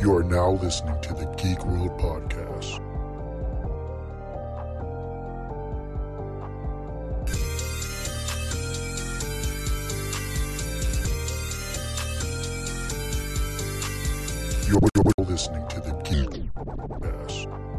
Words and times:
You 0.00 0.16
are 0.16 0.24
now 0.24 0.52
listening 0.52 0.98
to 1.02 1.12
the 1.12 1.26
Geek 1.36 1.62
World 1.66 1.90
Podcast. 1.98 2.78
You're, 14.66 14.80
listening 15.26 15.68
to 15.68 15.80
the 15.80 15.92
Geek 16.02 16.30
World 16.30 16.54
Podcast. 16.54 17.69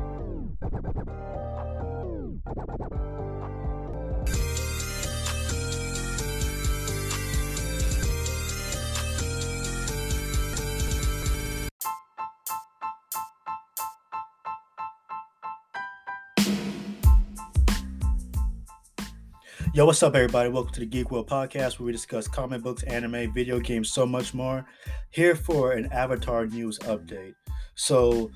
Yo, 19.73 19.85
what's 19.85 20.03
up, 20.03 20.15
everybody? 20.15 20.49
Welcome 20.49 20.73
to 20.73 20.81
the 20.81 20.85
Geek 20.85 21.11
World 21.11 21.29
Podcast, 21.29 21.79
where 21.79 21.85
we 21.85 21.93
discuss 21.93 22.27
comic 22.27 22.61
books, 22.61 22.83
anime, 22.83 23.33
video 23.33 23.57
games, 23.57 23.89
so 23.89 24.05
much 24.05 24.33
more. 24.33 24.65
Here 25.11 25.33
for 25.33 25.71
an 25.71 25.89
Avatar 25.93 26.45
news 26.45 26.77
update. 26.79 27.35
So, 27.75 28.29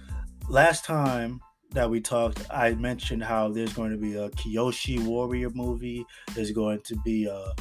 last 0.48 0.86
time 0.86 1.42
that 1.72 1.90
we 1.90 2.00
talked, 2.00 2.46
I 2.50 2.76
mentioned 2.76 3.22
how 3.22 3.50
there's 3.50 3.74
going 3.74 3.92
to 3.92 3.98
be 3.98 4.16
a 4.16 4.30
Kyoshi 4.30 5.04
Warrior 5.04 5.50
movie. 5.50 6.06
There's 6.34 6.52
going 6.52 6.80
to 6.84 6.96
be 7.04 7.26
a 7.26 7.54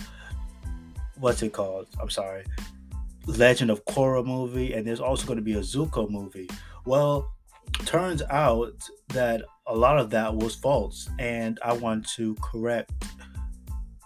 what's 1.18 1.42
it 1.42 1.52
called? 1.52 1.88
I'm 2.00 2.10
sorry, 2.10 2.44
Legend 3.26 3.72
of 3.72 3.84
Korra 3.86 4.24
movie, 4.24 4.72
and 4.74 4.86
there's 4.86 5.00
also 5.00 5.26
going 5.26 5.38
to 5.38 5.42
be 5.42 5.54
a 5.54 5.60
Zuko 5.62 6.08
movie. 6.08 6.48
Well, 6.86 7.34
turns 7.86 8.22
out 8.30 8.72
that 9.08 9.42
a 9.66 9.74
lot 9.74 9.98
of 9.98 10.10
that 10.10 10.32
was 10.32 10.54
false, 10.54 11.10
and 11.18 11.58
I 11.64 11.72
want 11.72 12.06
to 12.10 12.36
correct 12.36 12.92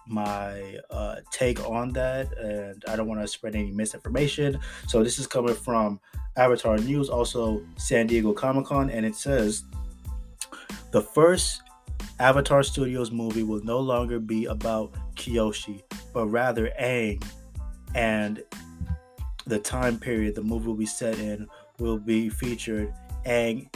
my 0.09 0.79
uh, 0.91 1.17
take 1.31 1.65
on 1.69 1.93
that, 1.93 2.37
and 2.39 2.83
I 2.89 2.97
don't 2.97 3.07
want 3.07 3.21
to 3.21 3.29
spread 3.29 3.55
any 3.55 3.71
misinformation. 3.71 4.59
So 4.87 5.03
this 5.03 5.19
is 5.19 5.27
coming 5.27 5.55
from 5.55 6.01
Avatar 6.37 6.79
News, 6.79 7.09
also 7.09 7.63
San 7.77 8.07
Diego 8.07 8.33
Comic 8.33 8.67
Con, 8.67 8.91
and 8.91 9.05
it 9.05 9.15
says 9.15 9.65
the 10.91 11.03
first 11.03 11.63
Avatar 12.21 12.63
Studios 12.63 13.11
movie 13.11 13.43
will 13.43 13.63
no 13.63 13.79
longer 13.79 14.19
be 14.19 14.47
about 14.47 14.93
Kyoshi, 15.15 15.83
but 16.13 16.27
rather 16.27 16.73
Aang, 16.81 17.23
and 17.95 18.43
the 19.47 19.59
time 19.59 19.99
period 19.99 20.35
the 20.35 20.43
movie 20.43 20.67
will 20.67 20.75
be 20.75 20.87
set 20.87 21.19
in 21.19 21.47
will 21.79 21.99
be 21.99 22.29
featured 22.29 22.93
Aang 23.25 23.69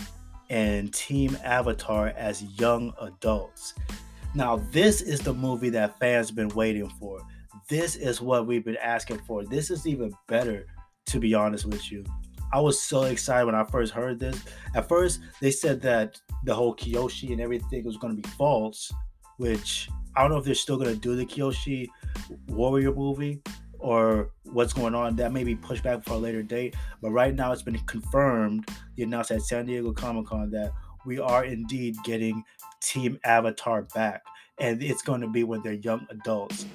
and 0.50 0.92
Team 0.92 1.36
Avatar 1.42 2.08
as 2.08 2.42
young 2.60 2.92
adults. 3.00 3.74
Now, 4.34 4.56
this 4.70 5.00
is 5.02 5.20
the 5.20 5.34
movie 5.34 5.70
that 5.70 5.98
fans 5.98 6.30
been 6.30 6.48
waiting 6.48 6.88
for. 6.98 7.20
This 7.68 7.96
is 7.96 8.20
what 8.20 8.46
we've 8.46 8.64
been 8.64 8.78
asking 8.78 9.18
for. 9.20 9.44
This 9.44 9.70
is 9.70 9.86
even 9.86 10.12
better, 10.26 10.66
to 11.06 11.20
be 11.20 11.34
honest 11.34 11.66
with 11.66 11.90
you. 11.92 12.04
I 12.52 12.60
was 12.60 12.82
so 12.82 13.02
excited 13.04 13.46
when 13.46 13.54
I 13.54 13.64
first 13.64 13.92
heard 13.92 14.18
this. 14.18 14.42
At 14.74 14.88
first, 14.88 15.20
they 15.40 15.50
said 15.50 15.80
that 15.82 16.20
the 16.44 16.54
whole 16.54 16.74
Kyoshi 16.74 17.32
and 17.32 17.40
everything 17.40 17.84
was 17.84 17.96
going 17.96 18.16
to 18.16 18.22
be 18.22 18.28
false, 18.36 18.92
which 19.38 19.88
I 20.16 20.22
don't 20.22 20.30
know 20.30 20.38
if 20.38 20.44
they're 20.44 20.54
still 20.54 20.76
going 20.76 20.94
to 20.94 21.00
do 21.00 21.16
the 21.16 21.24
Kyoshi 21.24 21.88
Warrior 22.48 22.94
movie 22.94 23.40
or 23.78 24.30
what's 24.44 24.72
going 24.72 24.94
on. 24.94 25.16
That 25.16 25.32
may 25.32 25.44
be 25.44 25.56
pushed 25.56 25.82
back 25.82 26.04
for 26.04 26.12
a 26.12 26.18
later 26.18 26.42
date. 26.42 26.76
But 27.00 27.10
right 27.10 27.34
now, 27.34 27.52
it's 27.52 27.62
been 27.62 27.78
confirmed. 27.80 28.68
They 28.96 29.04
announced 29.04 29.30
at 29.30 29.42
San 29.42 29.66
Diego 29.66 29.92
Comic 29.92 30.26
Con 30.26 30.50
that 30.50 30.72
we 31.04 31.18
are 31.18 31.44
indeed 31.44 31.96
getting 32.04 32.44
Team 32.80 33.18
Avatar 33.24 33.82
back, 33.94 34.22
and 34.58 34.82
it's 34.82 35.02
going 35.02 35.20
to 35.20 35.28
be 35.28 35.44
when 35.44 35.62
they're 35.62 35.74
young 35.74 36.06
adults. 36.10 36.66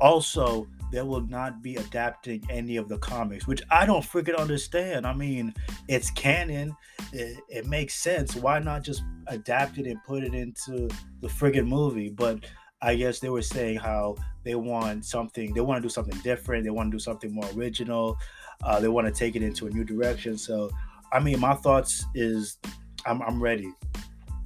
Also, 0.00 0.68
they 0.90 1.02
will 1.02 1.26
not 1.26 1.62
be 1.62 1.76
adapting 1.76 2.42
any 2.48 2.76
of 2.76 2.88
the 2.88 2.98
comics, 2.98 3.46
which 3.46 3.62
I 3.70 3.84
don't 3.84 4.02
freaking 4.04 4.38
understand. 4.38 5.06
I 5.06 5.12
mean, 5.12 5.54
it's 5.86 6.10
canon, 6.10 6.74
it, 7.12 7.38
it 7.48 7.66
makes 7.66 7.94
sense. 7.94 8.34
Why 8.34 8.58
not 8.58 8.84
just 8.84 9.02
adapt 9.26 9.78
it 9.78 9.86
and 9.86 10.02
put 10.04 10.22
it 10.22 10.34
into 10.34 10.88
the 11.20 11.28
friggin' 11.28 11.66
movie? 11.66 12.08
But 12.08 12.44
I 12.80 12.94
guess 12.94 13.18
they 13.18 13.28
were 13.28 13.42
saying 13.42 13.78
how 13.78 14.16
they 14.44 14.54
want 14.54 15.04
something, 15.04 15.52
they 15.52 15.60
want 15.60 15.82
to 15.82 15.86
do 15.86 15.92
something 15.92 16.18
different, 16.20 16.64
they 16.64 16.70
want 16.70 16.90
to 16.90 16.96
do 16.96 17.00
something 17.00 17.32
more 17.34 17.48
original, 17.56 18.16
uh, 18.62 18.80
they 18.80 18.88
want 18.88 19.06
to 19.06 19.12
take 19.12 19.36
it 19.36 19.42
into 19.42 19.66
a 19.66 19.70
new 19.70 19.84
direction. 19.84 20.38
So, 20.38 20.70
I 21.12 21.20
mean, 21.20 21.40
my 21.40 21.54
thoughts 21.54 22.06
is 22.14 22.58
I'm, 23.08 23.22
I'm 23.22 23.42
ready. 23.42 23.72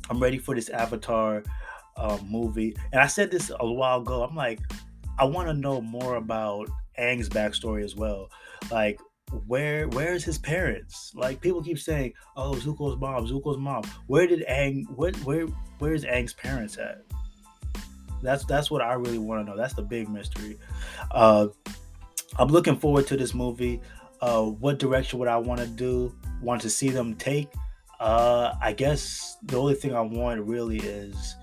I'm 0.09 0.21
ready 0.21 0.39
for 0.39 0.55
this 0.55 0.69
Avatar 0.69 1.43
uh, 1.97 2.19
movie. 2.29 2.77
And 2.93 3.01
I 3.01 3.07
said 3.07 3.31
this 3.31 3.51
a 3.59 3.67
while 3.67 4.01
ago. 4.01 4.23
I'm 4.23 4.37
like, 4.37 4.61
I 5.19 5.25
want 5.25 5.49
to 5.49 5.55
know 5.55 5.81
more 5.81 6.17
about 6.17 6.69
Aang's 6.99 7.29
backstory 7.29 7.85
as 7.85 7.97
well. 7.97 8.31
Like, 8.71 9.01
where 9.47 9.89
where's 9.89 10.25
his 10.25 10.39
parents? 10.39 11.13
Like 11.15 11.41
people 11.41 11.63
keep 11.63 11.79
saying, 11.79 12.13
"Oh, 12.37 12.53
Zuko's 12.53 13.01
mom, 13.01 13.27
Zuko's 13.27 13.57
mom." 13.57 13.83
Where 14.07 14.27
did 14.27 14.45
Aang? 14.47 14.85
Where 14.95 15.13
where 15.25 15.47
where's 15.79 16.05
Aang's 16.05 16.35
parents 16.35 16.77
at? 16.77 16.99
That's 18.23 18.45
that's 18.45 18.71
what 18.71 18.83
I 18.83 18.93
really 18.95 19.19
want 19.19 19.45
to 19.45 19.51
know. 19.51 19.57
That's 19.57 19.75
the 19.75 19.83
big 19.83 20.09
mystery. 20.09 20.59
Uh, 21.11 21.49
I'm 22.39 22.49
looking 22.49 22.77
forward 22.77 23.07
to 23.07 23.17
this 23.17 23.33
movie. 23.33 23.81
Uh, 24.21 24.45
what 24.45 24.79
direction 24.79 25.19
would 25.19 25.29
I 25.29 25.39
want 25.39 25.61
to 25.61 25.67
do? 25.67 26.15
Want 26.43 26.61
to 26.63 26.71
see 26.71 26.91
them 26.91 27.15
take? 27.15 27.49
Uh, 28.03 28.57
I 28.61 28.73
guess 28.73 29.37
the 29.45 29.57
only 29.57 29.75
thing 29.77 29.95
I 29.95 30.01
want 30.01 30.41
really 30.41 30.79
is, 30.79 31.37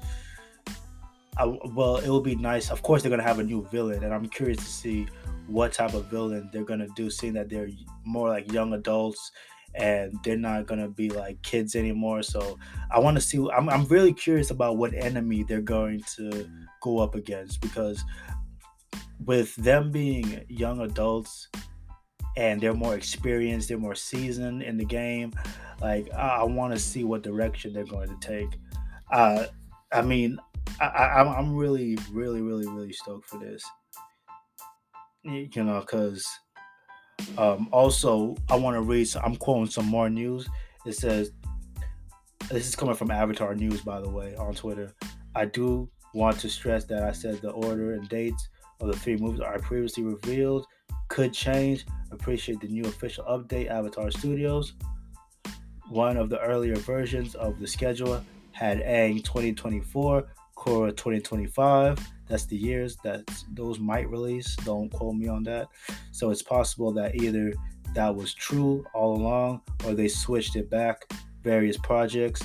I, 1.38 1.46
well, 1.46 1.98
it 1.98 2.10
will 2.10 2.20
be 2.20 2.36
nice. 2.36 2.70
Of 2.70 2.82
course, 2.82 3.02
they're 3.02 3.10
gonna 3.10 3.24
have 3.24 3.40
a 3.40 3.44
new 3.44 3.66
villain, 3.68 4.04
and 4.04 4.14
I'm 4.14 4.28
curious 4.28 4.58
to 4.58 4.66
see 4.66 5.08
what 5.48 5.72
type 5.72 5.94
of 5.94 6.08
villain 6.08 6.50
they're 6.52 6.66
gonna 6.66 6.90
do, 6.98 7.10
seeing 7.10 7.32
that 7.36 7.48
they're 7.48 7.70
more 8.04 8.28
like 8.28 8.52
young 8.52 8.74
adults 8.74 9.32
and 9.76 10.14
they're 10.26 10.36
not 10.36 10.68
gonna 10.68 10.90
be 10.90 11.10
like 11.10 11.42
kids 11.44 11.78
anymore. 11.78 12.24
So 12.24 12.60
I 12.92 13.00
want 13.00 13.16
to 13.16 13.22
see. 13.22 13.38
I'm 13.56 13.70
I'm 13.70 13.86
really 13.86 14.12
curious 14.12 14.52
about 14.52 14.76
what 14.76 14.94
enemy 14.94 15.44
they're 15.44 15.62
going 15.62 16.04
to 16.18 16.46
go 16.82 17.00
up 17.00 17.16
against 17.16 17.62
because 17.62 18.04
with 19.24 19.56
them 19.56 19.92
being 19.92 20.44
young 20.50 20.82
adults 20.82 21.48
and 22.38 22.62
they're 22.62 22.74
more 22.74 22.96
experienced, 22.96 23.70
they're 23.70 23.78
more 23.78 23.96
seasoned 23.96 24.64
in 24.64 24.78
the 24.78 24.86
game. 24.86 25.34
Like 25.82 26.10
I, 26.14 26.40
I 26.40 26.44
want 26.44 26.74
to 26.74 26.80
see 26.80 27.04
what 27.04 27.24
direction 27.24 27.74
they're 27.74 27.86
going 27.86 28.10
to 28.10 28.28
take. 28.28 28.60
Uh, 29.12 29.46
I 29.92 30.02
mean, 30.02 30.40
I, 30.80 30.86
I, 30.86 31.38
I'm 31.38 31.56
really, 31.56 31.98
really, 32.12 32.42
really, 32.42 32.68
really 32.68 32.94
stoked 32.94 33.28
for 33.28 33.40
this. 33.40 33.64
You 35.24 35.50
know, 35.64 35.82
because 35.82 36.26
um, 37.38 37.68
also 37.72 38.36
I 38.50 38.56
want 38.56 38.76
to 38.76 38.82
read. 38.82 39.06
Some, 39.06 39.24
I'm 39.26 39.36
quoting 39.36 39.70
some 39.70 39.86
more 39.86 40.10
news. 40.10 40.48
It 40.86 40.94
says, 40.94 41.32
"This 42.50 42.68
is 42.68 42.76
coming 42.76 42.96
from 42.96 43.12
Avatar 43.12 43.54
News, 43.54 43.82
by 43.82 44.00
the 44.00 44.10
way, 44.10 44.36
on 44.36 44.54
Twitter." 44.54 44.94
I 45.36 45.46
do 45.46 45.90
want 46.14 46.40
to 46.40 46.50
stress 46.50 46.86
that 46.86 47.04
I 47.04 47.12
said 47.12 47.42
the 47.42 47.52
order 47.52 47.94
and 47.94 48.08
dates 48.10 48.48
of 48.80 48.88
the 48.88 48.98
three 48.98 49.18
movies 49.18 49.42
are 49.42 49.60
previously 49.60 50.04
revealed 50.04 50.66
could 51.10 51.34
change. 51.34 51.86
Appreciate 52.12 52.62
the 52.62 52.68
new 52.68 52.84
official 52.86 53.26
update, 53.26 53.70
Avatar 53.70 54.10
Studios. 54.10 54.74
One 55.90 56.18
of 56.18 56.30
the 56.30 56.40
earlier 56.40 56.76
versions 56.76 57.36
of 57.36 57.60
the 57.60 57.68
schedule 57.68 58.24
had 58.52 58.80
Aang 58.80 59.24
2024, 59.24 60.28
Korra 60.56 60.96
2025. 60.96 62.00
That's 62.28 62.46
the 62.46 62.56
years 62.56 62.96
that 63.04 63.24
those 63.54 63.80
might 63.80 64.10
release. 64.10 64.56
Don't 64.58 64.90
quote 64.90 65.16
me 65.16 65.28
on 65.28 65.44
that. 65.44 65.68
So 66.12 66.30
it's 66.30 66.44
possible 66.44 66.92
that 66.94 67.16
either 67.16 67.54
that 67.96 68.16
was 68.16 68.34
true 68.34 68.86
all 68.94 69.16
along 69.16 69.62
or 69.86 69.94
they 69.94 70.08
switched 70.08 70.56
it 70.56 70.70
back. 70.70 71.12
Various 71.44 71.78
projects 71.78 72.44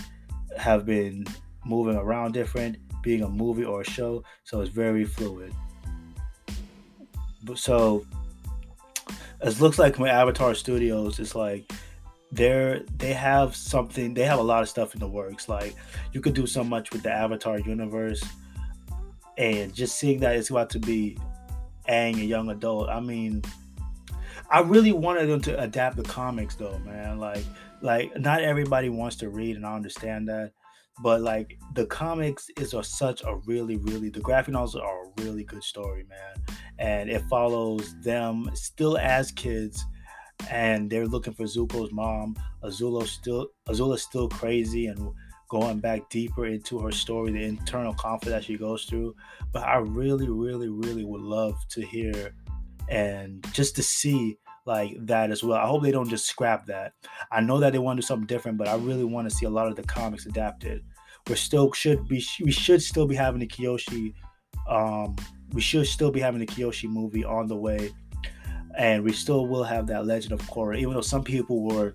have 0.56 0.87
been 0.87 1.26
moving 1.66 1.96
around 1.96 2.32
different, 2.32 2.78
being 3.02 3.22
a 3.22 3.28
movie 3.28 3.64
or 3.64 3.82
a 3.82 3.84
show. 3.84 4.22
So 4.44 4.61
it's 4.62 4.70
very 4.70 5.05
fluid. 5.05 5.52
So 7.56 8.06
it 9.44 9.61
looks 9.61 9.79
like 9.79 9.99
my 9.99 10.08
Avatar 10.08 10.55
Studios 10.55 11.19
is 11.19 11.35
like 11.35 11.70
they're 12.35 12.81
they 12.96 13.12
have 13.12 13.55
something 13.55 14.12
they 14.12 14.25
have 14.25 14.41
a 14.41 14.43
lot 14.43 14.62
of 14.62 14.69
stuff 14.69 14.94
in 14.94 15.00
the 15.00 15.08
works. 15.08 15.49
Like 15.49 15.76
you 16.12 16.20
could 16.20 16.35
do 16.35 16.46
so 16.46 16.64
much 16.64 16.91
with 16.93 17.02
the 17.02 17.12
avatar 17.12 17.58
universe. 17.61 18.23
And 19.38 19.75
just 19.75 19.99
seeing 19.99 20.20
that 20.20 20.37
it's 20.37 20.50
about 20.50 20.70
to 20.70 20.79
be 20.79 21.19
Aang, 21.88 22.17
a 22.17 22.25
young 22.25 22.49
adult 22.50 22.88
i 22.88 22.99
mean 22.99 23.43
i 24.50 24.61
really 24.61 24.93
wanted 24.93 25.26
them 25.26 25.41
to 25.43 25.61
adapt 25.61 25.97
the 25.97 26.02
comics 26.02 26.56
though 26.56 26.79
man. 26.79 27.19
Like 27.19 27.44
like 27.82 28.19
not 28.19 28.43
everybody 28.43 28.88
wants 28.88 29.17
to 29.17 29.29
read 29.29 29.56
and 29.56 29.67
i 29.67 29.75
understand 29.75 30.29
that. 30.29 30.52
But 31.02 31.20
like 31.20 31.58
the 31.75 31.87
comics 31.87 32.49
is 32.56 32.75
a, 32.75 32.82
such 32.82 33.23
a 33.23 33.37
really 33.47 33.76
really 33.76 34.08
the 34.08 34.20
graphic 34.20 34.52
novels 34.52 34.76
are 34.76 35.03
really 35.19 35.44
good 35.44 35.62
story 35.62 36.05
man 36.08 36.56
and 36.78 37.11
it 37.11 37.22
follows 37.31 37.94
them 38.00 38.50
still 38.55 38.99
as 38.99 39.31
kids 39.32 39.84
and 40.50 40.90
they're 40.90 41.06
looking 41.06 41.32
for 41.32 41.44
Zuko's 41.44 41.93
mom. 41.93 42.37
Azula's 42.62 43.11
still 43.11 43.49
Azula's 43.69 44.02
still 44.02 44.28
crazy 44.28 44.87
and 44.87 45.12
going 45.49 45.78
back 45.78 46.08
deeper 46.11 46.46
into 46.46 46.78
her 46.81 46.90
story, 46.90 47.32
the 47.32 47.43
internal 47.43 47.94
conflict 47.94 48.34
that 48.34 48.44
she 48.44 48.56
goes 48.56 48.84
through. 48.84 49.14
But 49.52 49.62
I 49.62 49.76
really, 49.76 50.28
really, 50.28 50.69
really 50.69 51.05
would 51.05 51.20
love 51.20 51.56
to 51.70 51.82
hear 51.82 52.34
and 52.88 53.46
just 53.52 53.76
to 53.76 53.82
see 53.82 54.38
like 54.66 54.96
that 55.06 55.31
as 55.31 55.44
well. 55.44 55.58
I 55.58 55.66
hope 55.66 55.82
they 55.82 55.90
don't 55.90 56.08
just 56.08 56.26
scrap 56.26 56.66
that. 56.66 56.93
I 57.31 57.40
know 57.40 57.58
that 57.61 57.72
they 57.72 57.78
want 57.78 57.99
to 57.99 58.00
do 58.02 58.06
something 58.06 58.26
different, 58.26 58.58
but 58.58 58.69
I 58.69 58.76
really 58.76 59.05
want 59.05 59.28
to 59.28 59.34
see 59.34 59.46
a 59.46 59.50
lot 59.50 59.69
of 59.69 59.76
the 59.76 59.82
comics 59.82 60.26
adapted. 60.26 60.82
We're 61.28 61.37
still 61.37 61.72
should 61.72 62.06
be 62.08 62.25
we 62.43 62.50
should 62.50 62.82
still 62.82 63.06
be 63.06 63.14
having 63.14 63.40
the 63.40 63.46
Kyoshi 63.46 64.14
um 64.69 65.16
we 65.52 65.61
should 65.61 65.87
still 65.87 66.11
be 66.11 66.20
having 66.20 66.40
the 66.40 66.46
Kyoshi 66.46 66.88
movie 66.88 67.25
on 67.25 67.46
the 67.46 67.56
way. 67.56 67.93
And 68.76 69.05
we 69.05 69.12
still 69.12 69.46
will 69.46 69.62
have 69.62 69.87
that 69.87 70.05
Legend 70.05 70.32
of 70.32 70.43
Korra, 70.43 70.76
even 70.78 70.94
though 70.94 71.00
some 71.00 71.22
people 71.22 71.62
were 71.62 71.94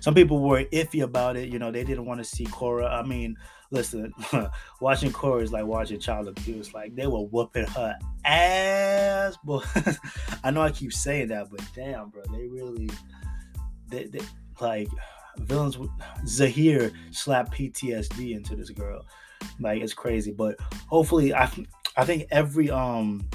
some 0.00 0.14
people 0.14 0.40
were 0.40 0.64
iffy 0.66 1.02
about 1.02 1.36
it. 1.36 1.48
You 1.48 1.58
know, 1.58 1.72
they 1.72 1.82
didn't 1.82 2.06
want 2.06 2.18
to 2.18 2.24
see 2.24 2.46
Korra. 2.46 2.90
I 2.90 3.02
mean, 3.02 3.36
listen, 3.70 4.12
watching 4.80 5.10
Korra 5.10 5.42
is 5.42 5.52
like 5.52 5.66
watching 5.66 5.98
child 5.98 6.28
abuse. 6.28 6.72
Like 6.72 6.94
they 6.94 7.08
were 7.08 7.22
whooping 7.22 7.66
her 7.66 7.98
ass. 8.24 9.36
But 9.44 9.66
I 10.44 10.52
know 10.52 10.62
I 10.62 10.70
keep 10.70 10.92
saying 10.92 11.28
that, 11.28 11.50
but 11.50 11.60
damn, 11.74 12.10
bro, 12.10 12.22
they 12.32 12.46
really, 12.46 12.88
they, 13.88 14.04
they 14.04 14.20
like 14.60 14.88
villains. 15.38 15.76
Zahir 16.26 16.92
slapped 17.10 17.52
PTSD 17.52 18.36
into 18.36 18.54
this 18.54 18.70
girl. 18.70 19.04
Like 19.60 19.82
it's 19.82 19.94
crazy, 19.94 20.32
but 20.32 20.56
hopefully, 20.86 21.34
I 21.34 21.50
I 21.96 22.04
think 22.04 22.26
every 22.30 22.70
um. 22.70 23.28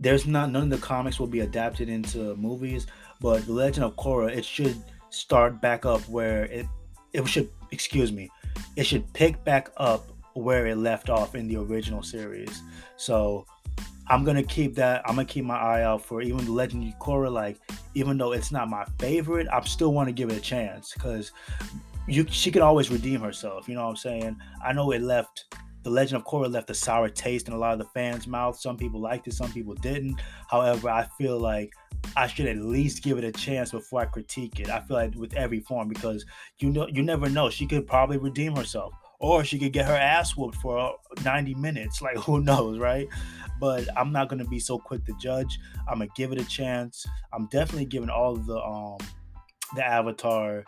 There's 0.00 0.28
not 0.28 0.52
none 0.52 0.62
of 0.64 0.70
the 0.70 0.78
comics 0.78 1.18
will 1.18 1.26
be 1.26 1.40
adapted 1.40 1.88
into 1.88 2.36
movies, 2.36 2.86
but 3.20 3.44
the 3.46 3.52
Legend 3.52 3.84
of 3.84 3.96
Korra 3.96 4.30
it 4.30 4.44
should 4.44 4.80
start 5.10 5.60
back 5.60 5.84
up 5.84 6.00
where 6.08 6.44
it 6.44 6.66
it 7.12 7.26
should 7.26 7.50
excuse 7.72 8.12
me 8.12 8.30
it 8.76 8.84
should 8.84 9.12
pick 9.12 9.42
back 9.44 9.70
up 9.76 10.06
where 10.34 10.66
it 10.68 10.76
left 10.76 11.10
off 11.10 11.34
in 11.34 11.48
the 11.48 11.56
original 11.56 12.02
series. 12.02 12.62
So 12.96 13.44
I'm 14.06 14.24
gonna 14.24 14.42
keep 14.42 14.74
that. 14.76 15.02
I'm 15.04 15.16
gonna 15.16 15.24
keep 15.24 15.44
my 15.44 15.58
eye 15.58 15.82
out 15.82 16.04
for 16.04 16.22
even 16.22 16.44
the 16.44 16.52
Legend 16.52 16.84
of 16.84 16.98
Korra. 17.00 17.30
Like, 17.30 17.58
even 17.94 18.16
though 18.18 18.32
it's 18.32 18.52
not 18.52 18.68
my 18.68 18.84
favorite, 18.98 19.48
I 19.52 19.60
still 19.62 19.92
want 19.92 20.08
to 20.08 20.12
give 20.12 20.30
it 20.30 20.38
a 20.38 20.40
chance 20.40 20.92
because 20.94 21.32
you 22.08 22.26
she 22.30 22.50
can 22.50 22.62
always 22.62 22.90
redeem 22.90 23.20
herself. 23.20 23.68
You 23.68 23.74
know 23.74 23.84
what 23.84 23.90
I'm 23.90 23.96
saying? 23.96 24.36
I 24.64 24.72
know 24.72 24.90
it 24.92 25.02
left 25.02 25.44
the 25.82 25.90
Legend 25.90 26.20
of 26.20 26.26
Korra 26.26 26.50
left 26.50 26.68
a 26.70 26.74
sour 26.74 27.08
taste 27.08 27.48
in 27.48 27.54
a 27.54 27.56
lot 27.56 27.72
of 27.72 27.78
the 27.78 27.84
fans' 27.86 28.26
mouths. 28.26 28.62
Some 28.62 28.76
people 28.76 29.00
liked 29.00 29.26
it, 29.28 29.32
some 29.32 29.52
people 29.52 29.74
didn't. 29.74 30.20
However, 30.50 30.90
I 30.90 31.06
feel 31.16 31.38
like 31.38 31.72
I 32.16 32.26
should 32.26 32.46
at 32.46 32.58
least 32.58 33.02
give 33.02 33.18
it 33.18 33.24
a 33.24 33.32
chance 33.32 33.70
before 33.70 34.00
I 34.00 34.06
critique 34.06 34.60
it. 34.60 34.68
I 34.68 34.80
feel 34.80 34.96
like 34.96 35.14
with 35.14 35.34
every 35.34 35.60
form 35.60 35.88
because 35.88 36.24
you 36.58 36.70
know 36.70 36.88
you 36.88 37.02
never 37.02 37.28
know. 37.28 37.50
She 37.50 37.66
could 37.66 37.86
probably 37.86 38.18
redeem 38.18 38.56
herself. 38.56 38.92
Or 39.20 39.42
she 39.44 39.58
could 39.58 39.72
get 39.72 39.86
her 39.86 39.96
ass 39.96 40.36
whooped 40.36 40.56
for 40.56 40.94
90 41.24 41.54
minutes. 41.54 42.00
Like 42.08 42.18
who 42.18 42.40
knows, 42.40 42.78
right? 42.78 43.08
But 43.60 43.88
I'm 43.96 44.12
not 44.12 44.28
gonna 44.28 44.44
be 44.44 44.60
so 44.60 44.78
quick 44.78 45.04
to 45.06 45.14
judge. 45.20 45.58
I'm 45.88 45.98
gonna 45.98 46.10
give 46.16 46.32
it 46.32 46.40
a 46.40 46.44
chance. 46.44 47.06
I'm 47.32 47.46
definitely 47.46 47.86
giving 47.86 48.10
all 48.10 48.36
the 48.36 48.60
um 48.60 48.98
the 49.74 49.84
Avatar 49.84 50.64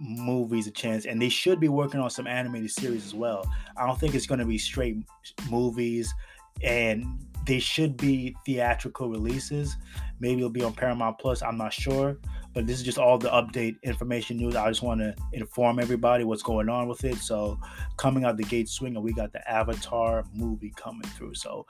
movies 0.00 0.66
a 0.66 0.70
chance 0.70 1.06
and 1.06 1.20
they 1.20 1.28
should 1.28 1.60
be 1.60 1.68
working 1.68 2.00
on 2.00 2.10
some 2.10 2.26
animated 2.26 2.70
series 2.70 3.04
as 3.06 3.14
well 3.14 3.44
i 3.76 3.86
don't 3.86 3.98
think 3.98 4.14
it's 4.14 4.26
going 4.26 4.40
to 4.40 4.46
be 4.46 4.58
straight 4.58 4.96
movies 5.50 6.12
and 6.62 7.06
they 7.46 7.58
should 7.58 7.96
be 7.96 8.34
theatrical 8.46 9.08
releases. 9.08 9.76
Maybe 10.20 10.40
it'll 10.40 10.50
be 10.50 10.62
on 10.62 10.72
Paramount 10.72 11.18
Plus. 11.18 11.42
I'm 11.42 11.58
not 11.58 11.72
sure, 11.72 12.16
but 12.54 12.66
this 12.66 12.78
is 12.78 12.84
just 12.84 12.98
all 12.98 13.18
the 13.18 13.28
update 13.30 13.76
information 13.82 14.38
news. 14.38 14.56
I 14.56 14.68
just 14.68 14.82
want 14.82 15.00
to 15.00 15.14
inform 15.32 15.78
everybody 15.78 16.24
what's 16.24 16.42
going 16.42 16.68
on 16.68 16.88
with 16.88 17.04
it. 17.04 17.16
So, 17.16 17.58
coming 17.96 18.24
out 18.24 18.36
the 18.36 18.44
gate 18.44 18.68
swing, 18.68 18.96
and 18.96 19.04
we 19.04 19.12
got 19.12 19.32
the 19.32 19.48
Avatar 19.50 20.24
movie 20.32 20.72
coming 20.76 21.08
through. 21.10 21.34
So, 21.34 21.66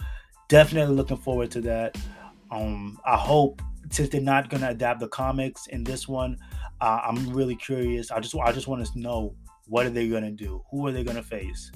definitely 0.49 0.94
looking 0.94 1.17
forward 1.17 1.50
to 1.53 1.61
that. 1.62 1.99
Um, 2.50 2.99
I 3.05 3.17
hope 3.17 3.62
since 3.90 4.08
they're 4.08 4.20
not 4.20 4.50
gonna 4.50 4.70
adapt 4.70 5.00
the 5.00 5.08
comics 5.08 5.66
in 5.69 5.84
this 5.84 6.08
one, 6.08 6.38
uh, 6.81 7.00
I'm 7.04 7.32
really 7.32 7.56
curious. 7.56 8.10
I 8.10 8.20
just 8.20 8.34
I 8.36 8.52
just 8.52 8.69
want 8.69 8.84
to 8.84 8.98
know 8.98 9.34
what 9.66 9.86
are 9.86 9.90
they 9.90 10.08
gonna 10.08 10.31
do? 10.31 10.62
Who 10.70 10.86
are 10.86 10.92
they 10.92 11.04
gonna 11.04 11.22
face? 11.22 11.70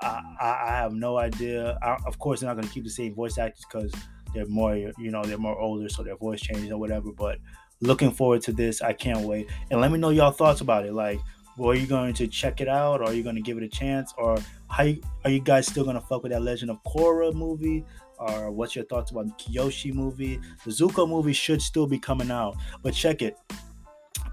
I, 0.00 0.22
I 0.40 0.70
have 0.76 0.92
no 0.92 1.18
idea. 1.18 1.78
I, 1.82 1.98
of 2.06 2.18
course, 2.18 2.40
they're 2.40 2.48
not 2.48 2.54
going 2.54 2.68
to 2.68 2.72
keep 2.72 2.84
the 2.84 2.90
same 2.90 3.14
voice 3.14 3.38
actors 3.38 3.64
because 3.70 3.92
they're 4.32 4.46
more, 4.46 4.76
you 4.76 5.10
know, 5.10 5.24
they're 5.24 5.38
more 5.38 5.58
older, 5.58 5.88
so 5.88 6.02
their 6.02 6.16
voice 6.16 6.40
changes 6.40 6.70
or 6.70 6.78
whatever. 6.78 7.10
But 7.12 7.38
looking 7.80 8.10
forward 8.10 8.42
to 8.42 8.52
this. 8.52 8.82
I 8.82 8.92
can't 8.92 9.20
wait. 9.20 9.48
And 9.70 9.80
let 9.80 9.90
me 9.90 9.98
know 9.98 10.10
y'all 10.10 10.30
thoughts 10.30 10.60
about 10.60 10.86
it. 10.86 10.92
Like, 10.92 11.20
well, 11.56 11.70
are 11.70 11.74
you 11.74 11.86
going 11.86 12.14
to 12.14 12.28
check 12.28 12.60
it 12.60 12.68
out, 12.68 13.00
or 13.00 13.04
are 13.04 13.12
you 13.12 13.22
going 13.22 13.34
to 13.34 13.42
give 13.42 13.56
it 13.56 13.64
a 13.64 13.68
chance, 13.68 14.14
or 14.16 14.38
how 14.68 14.84
you, 14.84 15.02
are 15.24 15.30
you 15.30 15.40
guys 15.40 15.66
still 15.66 15.84
going 15.84 15.96
to 15.96 16.06
fuck 16.06 16.22
with 16.22 16.30
that 16.32 16.42
Legend 16.42 16.70
of 16.70 16.78
Korra 16.84 17.34
movie? 17.34 17.84
Or 18.18 18.50
what's 18.50 18.74
your 18.74 18.84
thoughts 18.86 19.10
about 19.10 19.26
the 19.26 19.32
Kyoshi 19.34 19.92
movie? 19.94 20.40
The 20.64 20.70
Zuko 20.70 21.08
movie 21.08 21.32
should 21.32 21.62
still 21.62 21.86
be 21.86 21.98
coming 21.98 22.30
out, 22.30 22.56
but 22.82 22.94
check 22.94 23.22
it. 23.22 23.36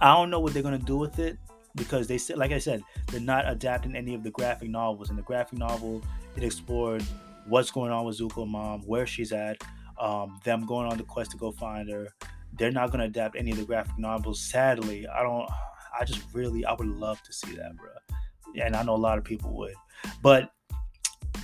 I 0.01 0.13
don't 0.13 0.29
know 0.29 0.39
what 0.39 0.53
they're 0.53 0.63
gonna 0.63 0.77
do 0.77 0.97
with 0.97 1.19
it 1.19 1.37
because 1.75 2.07
they 2.07 2.17
said, 2.17 2.37
like 2.37 2.51
I 2.51 2.59
said, 2.59 2.81
they're 3.11 3.19
not 3.19 3.49
adapting 3.49 3.95
any 3.95 4.13
of 4.15 4.23
the 4.23 4.31
graphic 4.31 4.69
novels. 4.69 5.09
In 5.09 5.15
the 5.15 5.21
graphic 5.21 5.59
novel, 5.59 6.01
it 6.35 6.43
explored 6.43 7.03
what's 7.47 7.71
going 7.71 7.91
on 7.91 8.05
with 8.05 8.17
Zuko 8.17 8.47
mom, 8.47 8.81
where 8.81 9.05
she's 9.05 9.31
at, 9.31 9.57
um, 9.99 10.39
them 10.43 10.65
going 10.65 10.87
on 10.87 10.97
the 10.97 11.03
quest 11.03 11.31
to 11.31 11.37
go 11.37 11.51
find 11.51 11.89
her. 11.89 12.07
They're 12.57 12.71
not 12.71 12.91
to 12.91 13.01
adapt 13.01 13.35
any 13.35 13.51
of 13.51 13.57
the 13.57 13.65
graphic 13.65 13.97
novels. 13.97 14.41
Sadly, 14.41 15.07
I 15.07 15.21
don't. 15.23 15.49
I 15.97 16.03
just 16.03 16.21
really, 16.33 16.65
I 16.65 16.73
would 16.73 16.87
love 16.87 17.21
to 17.23 17.33
see 17.33 17.55
that, 17.55 17.75
bro. 17.77 17.89
And 18.61 18.75
I 18.75 18.83
know 18.83 18.95
a 18.95 18.97
lot 18.97 19.17
of 19.17 19.23
people 19.23 19.55
would. 19.57 19.73
But 20.21 20.51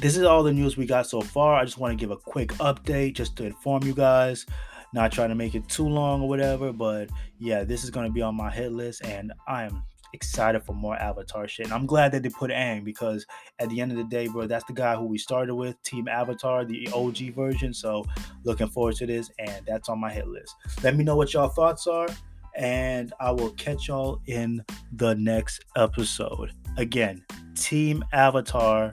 this 0.01 0.18
is 0.18 0.24
all 0.24 0.42
the 0.42 0.51
news 0.51 0.77
we 0.77 0.88
got 0.88 1.06
so 1.06 1.21
far. 1.21 1.56
I 1.56 1.63
just 1.63 1.77
want 1.77 1.92
to 1.92 1.95
give 1.95 2.09
a 2.09 2.18
quick 2.18 2.50
update 2.53 3.13
just 3.13 3.36
to 3.38 3.45
inform 3.45 3.83
you 3.83 3.94
guys. 3.94 4.48
Not 4.94 5.12
trying 5.12 5.30
to 5.30 5.36
make 5.36 5.53
it 5.53 5.68
too 5.69 5.88
long 5.88 6.24
or 6.24 6.27
whatever, 6.27 6.74
but 6.74 7.09
yeah, 7.38 7.63
this 7.63 7.83
is 7.83 7.92
going 7.92 8.07
to 8.07 8.12
be 8.12 8.21
on 8.21 8.36
my 8.36 8.50
hit 8.50 8.71
list, 8.71 9.06
and 9.06 9.31
I 9.48 9.63
am 9.63 9.83
excited 10.13 10.63
for 10.63 10.74
more 10.74 10.98
Avatar 10.98 11.48
shit. 11.48 11.68
And 11.68 11.74
I'm 11.74 11.86
glad 11.86 12.12
that 12.12 12.24
they 12.24 12.30
put 12.30 12.50
Aang 12.51 12.83
because 12.83 13.25
at 13.59 13.69
the 13.69 13.80
end 13.80 13.92
of 13.92 13.98
the 13.98 14.03
day, 14.03 14.27
bro, 14.27 14.48
that's 14.48 14.65
the 14.65 14.74
guy 14.74 14.95
who 14.95 15.06
we 15.06 15.18
started 15.18 15.56
with, 15.56 15.81
Team 15.83 16.07
Avatar, 16.07 16.65
the 16.65 16.89
OG 16.94 17.36
version. 17.36 17.74
So 17.74 18.03
looking 18.44 18.68
forward 18.68 18.95
to 18.95 19.06
this, 19.06 19.30
and 19.39 19.63
that's 19.68 19.88
on 19.88 20.00
my 20.00 20.12
hit 20.12 20.27
list. 20.27 20.53
Let 20.83 20.95
me 20.95 21.03
know 21.03 21.15
what 21.15 21.33
y'all 21.33 21.48
thoughts 21.48 21.86
are, 21.88 22.09
and 22.57 23.13
I 23.19 23.31
will 23.31 23.51
catch 23.51 23.88
y'all 23.88 24.19
in 24.25 24.65
the 24.94 25.13
next 25.13 25.63
episode. 25.77 26.51
Again, 26.77 27.24
Team 27.55 28.03
Avatar, 28.12 28.91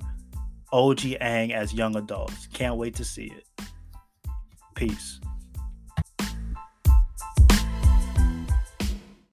OG 0.73 0.99
Aang 1.21 1.53
as 1.53 1.73
young 1.73 1.97
adults. 1.97 2.47
Can't 2.53 2.77
wait 2.77 2.95
to 2.97 3.05
see 3.05 3.33
it. 3.37 3.47
Peace. 4.75 5.18